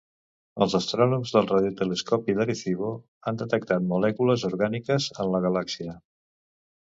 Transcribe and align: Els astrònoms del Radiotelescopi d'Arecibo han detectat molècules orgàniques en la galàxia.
Els 0.65 0.75
astrònoms 0.77 1.33
del 1.35 1.49
Radiotelescopi 1.49 2.35
d'Arecibo 2.39 2.89
han 3.31 3.37
detectat 3.41 3.85
molècules 3.91 4.45
orgàniques 4.49 5.09
en 5.25 5.33
la 5.35 5.43
galàxia. 5.47 5.97